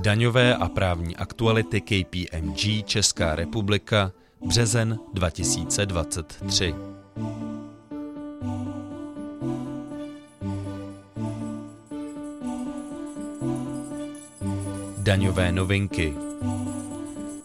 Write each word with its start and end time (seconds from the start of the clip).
Daňové 0.00 0.56
a 0.56 0.68
právní 0.68 1.16
aktuality 1.16 1.80
KPMG 1.80 2.86
Česká 2.86 3.36
republika 3.36 4.12
březen 4.46 4.98
2023. 5.14 6.74
Daňové 14.98 15.52
novinky 15.52 16.14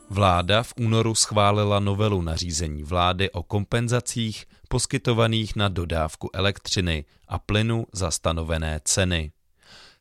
Vláda 0.10 0.64
v 0.64 0.74
únoru 0.80 1.16
schválila 1.16 1.80
novelu 1.80 2.22
nařízení 2.22 2.84
vlády 2.84 3.32
o 3.32 3.44
kompenzacích 3.44 4.46
poskytovaných 4.68 5.56
na 5.56 5.68
dodávku 5.68 6.30
elektřiny 6.34 7.06
a 7.28 7.40
plynu 7.40 7.86
za 7.94 8.12
stanovené 8.12 8.82
ceny. 8.84 9.32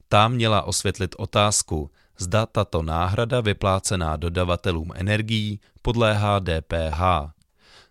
Ta 0.09 0.29
měla 0.29 0.63
osvětlit 0.63 1.15
otázku, 1.19 1.91
zda 2.19 2.47
tato 2.47 2.83
náhrada 2.83 3.41
vyplácená 3.41 4.17
dodavatelům 4.17 4.91
energií 4.95 5.61
podléhá 5.83 6.41
DPH. 6.41 7.01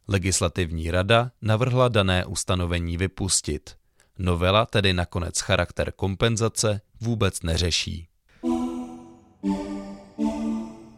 Legislativní 0.07 0.91
rada 0.91 1.31
navrhla 1.41 1.87
dané 1.87 2.25
ustanovení 2.25 2.97
vypustit. 2.97 3.75
Novela 4.19 4.65
tedy 4.65 4.93
nakonec 4.93 5.39
charakter 5.39 5.91
kompenzace 5.91 6.81
vůbec 7.01 7.41
neřeší. 7.41 8.07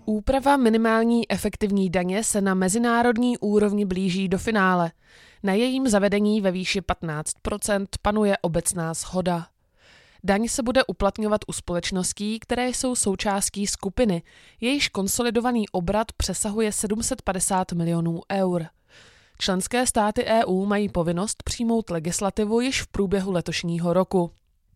Úprava 0.05 0.57
minimální 0.57 1.31
efektivní 1.31 1.89
daně 1.89 2.23
se 2.23 2.41
na 2.41 2.53
mezinárodní 2.53 3.37
úrovni 3.37 3.85
blíží 3.85 4.27
do 4.27 4.37
finále. 4.37 4.91
Na 5.43 5.53
jejím 5.53 5.87
zavedení 5.87 6.41
ve 6.41 6.51
výši 6.51 6.81
15% 6.81 7.85
panuje 8.01 8.37
obecná 8.41 8.93
shoda. 8.93 9.47
Daň 10.27 10.47
se 10.47 10.63
bude 10.63 10.83
uplatňovat 10.83 11.41
u 11.47 11.53
společností, 11.53 12.39
které 12.39 12.69
jsou 12.69 12.95
součástí 12.95 13.67
skupiny, 13.67 14.23
jejíž 14.61 14.89
konsolidovaný 14.89 15.69
obrat 15.69 16.11
přesahuje 16.11 16.71
750 16.71 17.71
milionů 17.71 18.21
eur. 18.31 18.65
Členské 19.39 19.87
státy 19.87 20.23
EU 20.25 20.65
mají 20.65 20.89
povinnost 20.89 21.43
přijmout 21.43 21.89
legislativu 21.89 22.61
již 22.61 22.81
v 22.81 22.87
průběhu 22.87 23.31
letošního 23.31 23.93
roku. 23.93 24.31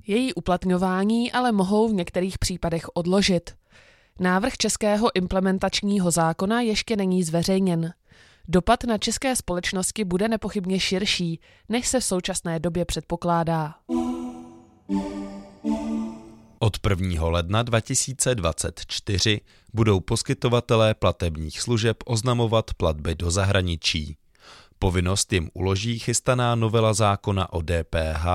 Její 0.07 0.33
uplatňování 0.33 1.31
ale 1.31 1.51
mohou 1.51 1.87
v 1.87 1.93
některých 1.93 2.37
případech 2.37 2.85
odložit. 2.93 3.55
Návrh 4.19 4.57
českého 4.57 5.15
implementačního 5.15 6.11
zákona 6.11 6.61
ještě 6.61 6.95
není 6.95 7.23
zveřejněn. 7.23 7.93
Dopad 8.47 8.83
na 8.83 8.97
české 8.97 9.35
společnosti 9.35 10.03
bude 10.03 10.27
nepochybně 10.27 10.79
širší, 10.79 11.39
než 11.69 11.87
se 11.87 11.99
v 11.99 12.05
současné 12.05 12.59
době 12.59 12.85
předpokládá. 12.85 13.75
Od 16.59 16.77
1. 16.89 17.27
ledna 17.27 17.63
2024 17.63 19.41
budou 19.73 19.99
poskytovatelé 19.99 20.93
platebních 20.93 21.61
služeb 21.61 21.97
oznamovat 22.05 22.73
platby 22.73 23.15
do 23.15 23.31
zahraničí. 23.31 24.17
Povinnost 24.79 25.33
jim 25.33 25.49
uloží 25.53 25.99
chystaná 25.99 26.55
novela 26.55 26.93
zákona 26.93 27.53
o 27.53 27.61
DPH. 27.61 28.25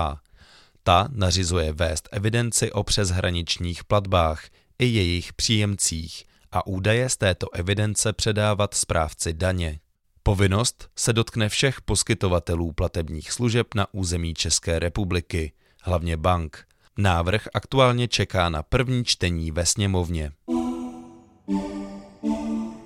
Ta 0.82 1.08
nařizuje 1.12 1.72
vést 1.72 2.08
evidenci 2.12 2.72
o 2.72 2.82
přeshraničních 2.82 3.84
platbách 3.84 4.44
i 4.78 4.86
jejich 4.86 5.32
příjemcích 5.32 6.24
a 6.52 6.66
údaje 6.66 7.08
z 7.08 7.16
této 7.16 7.54
evidence 7.54 8.12
předávat 8.12 8.74
správci 8.74 9.32
daně. 9.32 9.80
Povinnost 10.22 10.88
se 10.96 11.12
dotkne 11.12 11.48
všech 11.48 11.80
poskytovatelů 11.80 12.72
platebních 12.72 13.32
služeb 13.32 13.74
na 13.74 13.86
území 13.92 14.34
České 14.34 14.78
republiky, 14.78 15.52
hlavně 15.82 16.16
bank– 16.16 16.66
Návrh 16.98 17.48
aktuálně 17.54 18.08
čeká 18.08 18.48
na 18.48 18.62
první 18.62 19.04
čtení 19.04 19.50
ve 19.50 19.66
sněmovně. 19.66 20.32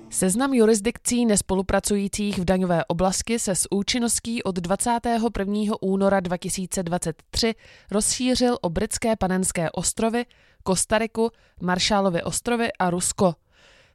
Seznam 0.09 0.53
jurisdikcí 0.53 1.25
nespolupracujících 1.25 2.39
v 2.39 2.45
daňové 2.45 2.85
oblasti 2.85 3.39
se 3.39 3.55
s 3.55 3.71
účinností 3.71 4.43
od 4.43 4.55
21. 4.55 5.73
února 5.81 6.19
2023 6.19 7.55
rozšířil 7.91 8.57
o 8.61 8.69
britské 8.69 9.15
panenské 9.15 9.71
ostrovy, 9.71 10.25
Kostariku, 10.63 11.31
Marshallovy 11.61 12.23
ostrovy 12.23 12.69
a 12.79 12.89
Rusko– 12.89 13.35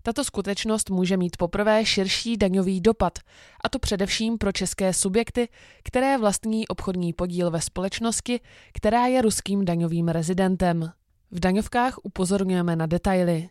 tato 0.05 0.25
skutečnost 0.25 0.91
může 0.91 1.17
mít 1.17 1.37
poprvé 1.37 1.87
širší 1.87 2.37
daňový 2.37 2.81
dopad, 2.81 3.19
a 3.65 3.69
to 3.69 3.79
především 3.79 4.39
pro 4.39 4.53
české 4.53 4.93
subjekty, 4.93 5.49
které 5.85 6.19
vlastní 6.19 6.69
obchodní 6.69 7.13
podíl 7.13 7.51
ve 7.51 7.61
společnosti, 7.61 8.41
která 8.73 9.07
je 9.07 9.23
ruským 9.23 9.65
daňovým 9.65 10.09
rezidentem. 10.09 10.93
V 11.31 11.41
daňovkách 11.41 11.99
upozorňujeme 12.03 12.77
na 12.77 12.87
detaily. 12.87 13.49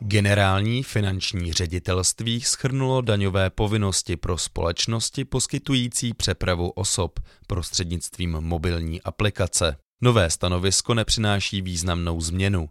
Generální 0.00 0.82
finanční 0.82 1.52
ředitelství 1.52 2.40
schrnulo 2.40 3.00
daňové 3.00 3.50
povinnosti 3.50 4.16
pro 4.16 4.38
společnosti 4.38 5.24
poskytující 5.24 6.14
přepravu 6.14 6.70
osob 6.70 7.20
prostřednictvím 7.46 8.30
mobilní 8.30 9.02
aplikace. 9.02 9.76
Nové 10.00 10.30
stanovisko 10.30 10.94
nepřináší 10.94 11.62
významnou 11.62 12.20
změnu 12.20 12.68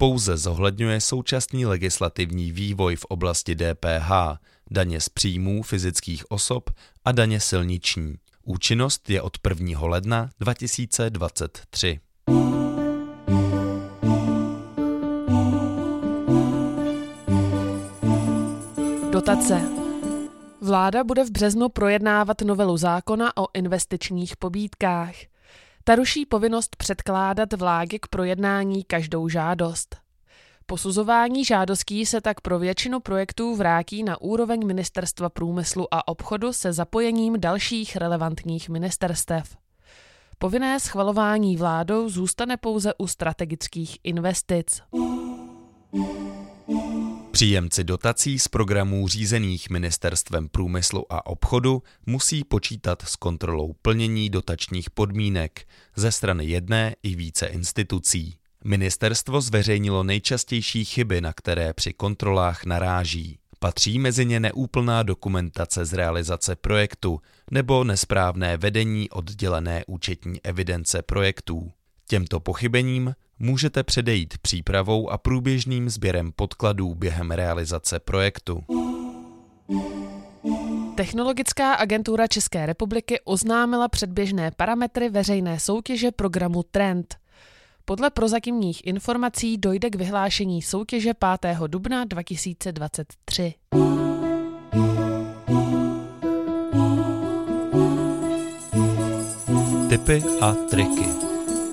pouze 0.00 0.36
zohledňuje 0.36 1.00
současný 1.00 1.66
legislativní 1.66 2.52
vývoj 2.52 2.96
v 2.96 3.04
oblasti 3.04 3.54
DPH, 3.54 4.10
daně 4.70 5.00
z 5.00 5.08
příjmů 5.08 5.62
fyzických 5.62 6.30
osob 6.30 6.70
a 7.04 7.12
daně 7.12 7.40
silniční. 7.40 8.14
Účinnost 8.44 9.10
je 9.10 9.22
od 9.22 9.38
1. 9.48 9.80
ledna 9.86 10.30
2023. 10.40 12.00
Dotace. 19.12 19.62
Vláda 20.60 21.04
bude 21.04 21.24
v 21.24 21.30
březnu 21.30 21.68
projednávat 21.68 22.40
novelu 22.40 22.76
zákona 22.76 23.36
o 23.36 23.46
investičních 23.54 24.36
pobídkách. 24.36 25.14
Ta 25.84 25.94
ruší 25.94 26.26
povinnost 26.26 26.76
předkládat 26.76 27.52
vládě 27.52 27.98
k 27.98 28.06
projednání 28.06 28.84
každou 28.84 29.28
žádost. 29.28 29.96
Posuzování 30.66 31.44
žádostí 31.44 32.06
se 32.06 32.20
tak 32.20 32.40
pro 32.40 32.58
většinu 32.58 33.00
projektů 33.00 33.56
vrátí 33.56 34.02
na 34.02 34.20
úroveň 34.20 34.66
Ministerstva 34.66 35.28
průmyslu 35.28 35.94
a 35.94 36.08
obchodu 36.08 36.52
se 36.52 36.72
zapojením 36.72 37.40
dalších 37.40 37.96
relevantních 37.96 38.68
ministerstev. 38.68 39.56
Povinné 40.38 40.80
schvalování 40.80 41.56
vládou 41.56 42.08
zůstane 42.08 42.56
pouze 42.56 42.94
u 42.98 43.06
strategických 43.06 43.98
investic. 44.04 44.82
Příjemci 47.30 47.84
dotací 47.84 48.38
z 48.38 48.48
programů 48.48 49.08
řízených 49.08 49.70
Ministerstvem 49.70 50.48
průmyslu 50.48 51.12
a 51.12 51.26
obchodu 51.26 51.82
musí 52.06 52.44
počítat 52.44 53.02
s 53.02 53.16
kontrolou 53.16 53.74
plnění 53.82 54.30
dotačních 54.30 54.90
podmínek 54.90 55.66
ze 55.96 56.12
strany 56.12 56.44
jedné 56.44 56.96
i 57.02 57.14
více 57.14 57.46
institucí. 57.46 58.34
Ministerstvo 58.64 59.40
zveřejnilo 59.40 60.02
nejčastější 60.02 60.84
chyby, 60.84 61.20
na 61.20 61.32
které 61.32 61.72
při 61.72 61.92
kontrolách 61.92 62.64
naráží. 62.64 63.38
Patří 63.58 63.98
mezi 63.98 64.26
ně 64.26 64.40
neúplná 64.40 65.02
dokumentace 65.02 65.84
z 65.84 65.92
realizace 65.92 66.56
projektu 66.56 67.20
nebo 67.50 67.84
nesprávné 67.84 68.56
vedení 68.56 69.10
oddělené 69.10 69.84
účetní 69.86 70.40
evidence 70.44 71.02
projektů. 71.02 71.72
Těmto 72.08 72.40
pochybením 72.40 73.14
můžete 73.40 73.82
předejít 73.82 74.38
přípravou 74.38 75.10
a 75.10 75.18
průběžným 75.18 75.90
sběrem 75.90 76.32
podkladů 76.36 76.94
během 76.94 77.30
realizace 77.30 77.98
projektu. 77.98 78.64
Technologická 80.94 81.74
agentura 81.74 82.26
České 82.26 82.66
republiky 82.66 83.20
oznámila 83.24 83.88
předběžné 83.88 84.50
parametry 84.56 85.08
veřejné 85.08 85.60
soutěže 85.60 86.10
programu 86.10 86.62
Trend. 86.62 87.16
Podle 87.84 88.10
prozatímních 88.10 88.86
informací 88.86 89.58
dojde 89.58 89.90
k 89.90 89.94
vyhlášení 89.94 90.62
soutěže 90.62 91.14
5. 91.40 91.58
dubna 91.66 92.04
2023. 92.04 93.54
Typy 99.88 100.22
a 100.40 100.52
triky. 100.70 101.29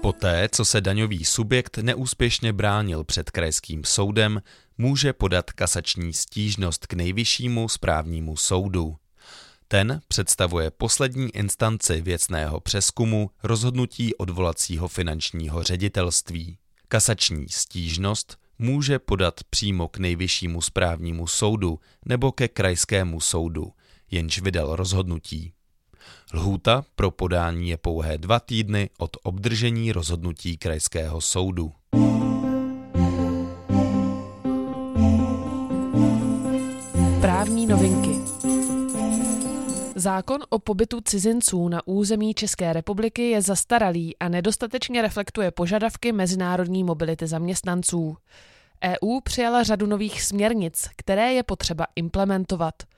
Poté, 0.08 0.50
co 0.52 0.66
se 0.66 0.82
daňový 0.82 1.26
subjekt 1.26 1.78
neúspěšně 1.78 2.54
bránil 2.54 3.04
před 3.04 3.32
krajským 3.32 3.84
soudem, 3.84 4.42
může 4.78 5.14
podat 5.14 5.52
kasační 5.52 6.14
stížnost 6.14 6.88
k 6.88 6.94
nejvyššímu 6.94 7.70
správnímu 7.70 8.38
soudu. 8.38 8.96
Ten 9.68 10.02
představuje 10.08 10.72
poslední 10.72 11.36
instanci 11.36 12.02
věcného 12.02 12.60
přeskumu 12.60 13.32
rozhodnutí 13.44 14.16
odvolacího 14.16 14.88
finančního 14.88 15.64
ředitelství. 15.64 16.58
Kasační 16.88 17.50
stížnost 17.50 18.38
může 18.60 19.00
podat 19.00 19.44
přímo 19.50 19.88
k 19.88 19.98
nejvyššímu 19.98 20.62
správnímu 20.62 21.28
soudu 21.28 21.80
nebo 22.06 22.32
ke 22.32 22.48
krajskému 22.48 23.20
soudu, 23.20 23.72
jenž 24.12 24.42
vydal 24.42 24.76
rozhodnutí. 24.76 25.54
Lhůta 26.34 26.84
pro 26.96 27.12
podání 27.12 27.70
je 27.70 27.78
pouhé 27.78 28.18
dva 28.18 28.40
týdny 28.40 28.90
od 28.98 29.18
obdržení 29.24 29.92
rozhodnutí 29.92 30.58
krajského 30.58 31.22
soudu. 31.22 31.72
Právní 37.22 37.66
novinky 37.68 38.10
Zákon 39.96 40.42
o 40.50 40.60
pobytu 40.60 41.02
cizinců 41.02 41.70
na 41.70 41.88
území 41.88 42.34
České 42.34 42.74
republiky 42.74 43.30
je 43.30 43.42
zastaralý 43.42 44.18
a 44.18 44.30
nedostatečně 44.30 45.02
reflektuje 45.02 45.52
požadavky 45.52 46.12
mezinárodní 46.12 46.84
mobility 46.84 47.28
zaměstnanců. 47.28 48.18
EU 48.84 49.20
přijala 49.24 49.64
řadu 49.64 49.86
nových 49.86 50.22
směrnic, 50.22 50.90
které 50.96 51.34
je 51.34 51.44
potřeba 51.44 51.88
implementovat– 51.96 52.74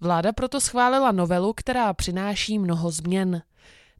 Vláda 0.00 0.32
proto 0.32 0.60
schválila 0.60 1.12
novelu, 1.12 1.52
která 1.56 1.92
přináší 1.94 2.58
mnoho 2.58 2.90
změn. 2.90 3.42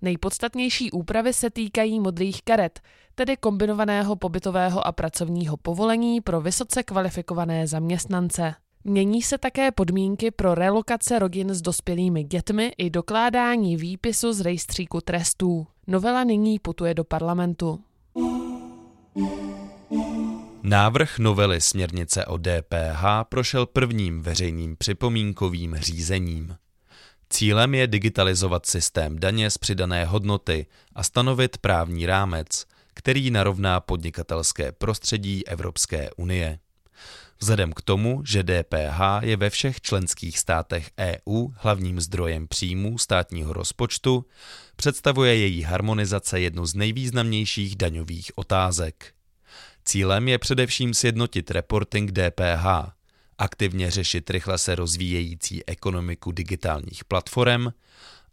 Nejpodstatnější 0.02 0.90
úpravy 0.90 1.32
se 1.32 1.50
týkají 1.50 2.00
modrých 2.00 2.42
karet, 2.42 2.80
tedy 3.14 3.36
kombinovaného 3.36 4.16
pobytového 4.16 4.86
a 4.86 4.92
pracovního 4.92 5.56
povolení 5.56 6.20
pro 6.20 6.40
vysoce 6.40 6.82
kvalifikované 6.82 7.66
zaměstnance. 7.66 8.54
Mění 8.84 9.22
se 9.22 9.38
také 9.38 9.72
podmínky 9.72 10.30
pro 10.30 10.54
relokace 10.54 11.18
rodin 11.18 11.54
s 11.54 11.62
dospělými 11.62 12.24
dětmi 12.24 12.72
i 12.78 12.90
dokládání 12.90 13.76
výpisu 13.76 14.32
z 14.32 14.40
rejstříku 14.40 15.00
trestů. 15.00 15.66
Novela 15.86 16.24
nyní 16.24 16.58
putuje 16.58 16.94
do 16.94 17.04
parlamentu. 17.04 17.80
Návrh 20.68 21.18
novely 21.18 21.60
směrnice 21.60 22.26
o 22.26 22.38
DPH 22.38 23.04
prošel 23.28 23.66
prvním 23.66 24.22
veřejným 24.22 24.76
připomínkovým 24.76 25.76
řízením. 25.76 26.56
Cílem 27.30 27.74
je 27.74 27.86
digitalizovat 27.86 28.66
systém 28.66 29.18
daně 29.18 29.50
z 29.50 29.58
přidané 29.58 30.04
hodnoty 30.04 30.66
a 30.94 31.02
stanovit 31.02 31.58
právní 31.58 32.06
rámec, 32.06 32.66
který 32.94 33.30
narovná 33.30 33.80
podnikatelské 33.80 34.72
prostředí 34.72 35.46
Evropské 35.46 36.10
unie. 36.16 36.58
Vzhledem 37.38 37.72
k 37.72 37.82
tomu, 37.82 38.22
že 38.24 38.42
DPH 38.42 39.00
je 39.20 39.36
ve 39.36 39.50
všech 39.50 39.80
členských 39.80 40.38
státech 40.38 40.90
EU 40.98 41.48
hlavním 41.54 42.00
zdrojem 42.00 42.48
příjmů 42.48 42.98
státního 42.98 43.52
rozpočtu, 43.52 44.24
představuje 44.76 45.36
její 45.36 45.62
harmonizace 45.62 46.40
jednu 46.40 46.66
z 46.66 46.74
nejvýznamnějších 46.74 47.76
daňových 47.76 48.38
otázek. 48.38 49.17
Cílem 49.88 50.29
je 50.29 50.38
především 50.38 50.94
sjednotit 50.94 51.50
reporting 51.50 52.12
DPH, 52.12 52.67
aktivně 53.38 53.90
řešit 53.90 54.31
rychle 54.31 54.58
se 54.58 54.75
rozvíjející 54.75 55.67
ekonomiku 55.67 56.32
digitálních 56.32 57.05
platform 57.05 57.67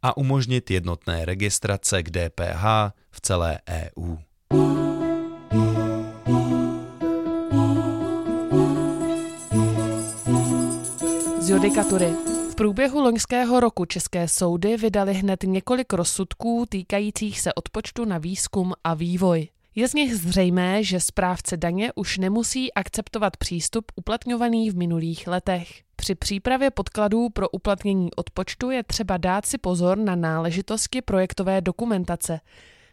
a 0.01 0.17
umožnit 0.17 0.71
jednotné 0.71 1.25
registrace 1.25 2.03
k 2.03 2.09
DPH 2.09 2.63
v 3.11 3.21
celé 3.21 3.59
EU. 3.69 4.15
Z 11.39 11.49
judikatury. 11.49 12.13
V 12.51 12.55
průběhu 12.55 13.01
loňského 13.01 13.59
roku 13.59 13.85
české 13.85 14.27
soudy 14.27 14.77
vydali 14.77 15.13
hned 15.13 15.43
několik 15.43 15.93
rozsudků 15.93 16.65
týkajících 16.69 17.39
se 17.39 17.53
odpočtu 17.53 18.05
na 18.05 18.17
výzkum 18.17 18.73
a 18.83 18.93
vývoj. 18.93 19.47
Je 19.77 19.87
z 19.87 19.93
nich 19.93 20.15
zřejmé, 20.15 20.83
že 20.83 20.99
správce 20.99 21.57
daně 21.57 21.91
už 21.95 22.17
nemusí 22.17 22.73
akceptovat 22.73 23.37
přístup 23.37 23.91
uplatňovaný 23.95 24.69
v 24.69 24.77
minulých 24.77 25.27
letech. 25.27 25.81
Při 25.95 26.15
přípravě 26.15 26.71
podkladů 26.71 27.29
pro 27.29 27.49
uplatnění 27.49 28.13
odpočtu 28.13 28.71
je 28.71 28.83
třeba 28.83 29.17
dát 29.17 29.45
si 29.45 29.57
pozor 29.57 29.97
na 29.97 30.15
náležitosti 30.15 31.01
projektové 31.01 31.61
dokumentace, 31.61 32.39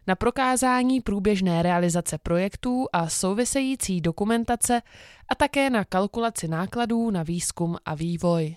na 0.07 0.15
prokázání 0.15 1.01
průběžné 1.01 1.63
realizace 1.63 2.19
projektů 2.19 2.87
a 2.93 3.09
související 3.09 4.01
dokumentace 4.01 4.83
a 5.29 5.35
také 5.35 5.71
na 5.71 5.85
kalkulaci 5.85 6.49
nákladů 6.49 7.11
na 7.11 7.23
výzkum 7.23 7.77
a 7.85 7.95
vývoj. 7.95 8.57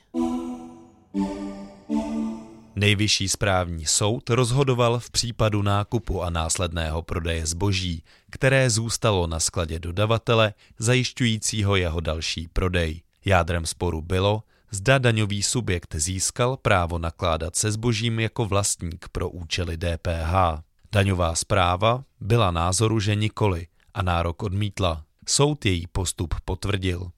Nejvyšší 2.78 3.30
správní 3.30 3.86
soud 3.86 4.30
rozhodoval 4.30 5.00
v 5.00 5.12
případu 5.12 5.62
nákupu 5.62 6.24
a 6.24 6.30
následného 6.30 7.02
prodeje 7.02 7.46
zboží, 7.46 8.04
které 8.32 8.70
zůstalo 8.70 9.28
na 9.28 9.40
skladě 9.40 9.80
dodavatele, 9.80 10.54
zajišťujícího 10.80 11.76
jeho 11.76 12.00
další 12.00 12.48
prodej. 12.48 13.02
Jádrem 13.26 13.66
sporu 13.66 14.02
bylo, 14.02 14.44
zda 14.72 14.98
daňový 14.98 15.44
subjekt 15.44 15.96
získal 15.96 16.58
právo 16.58 17.00
nakládat 17.00 17.56
se 17.56 17.72
zbožím 17.72 18.20
jako 18.20 18.46
vlastník 18.46 19.06
pro 19.12 19.30
účely 19.30 19.78
DPH. 19.78 20.64
Daňová 20.92 21.36
zpráva 21.36 22.04
byla 22.20 22.52
názoru, 22.52 23.00
že 23.00 23.16
nikoli 23.16 23.68
a 23.94 24.02
nárok 24.02 24.44
odmítla. 24.44 25.04
Soud 25.28 25.66
její 25.66 25.88
postup 25.88 26.36
potvrdil. 26.46 27.12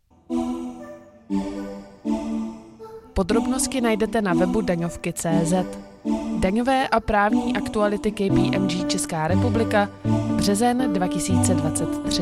Podrobnosti 3.17 3.81
najdete 3.81 4.21
na 4.21 4.33
webu 4.33 4.61
daňovky.cz. 4.61 5.53
Daňové 6.39 6.87
a 6.87 6.99
právní 6.99 7.57
aktuality 7.57 8.11
KPMG 8.11 8.87
Česká 8.87 9.27
republika, 9.27 9.89
březen 10.35 10.93
2023. 10.93 12.21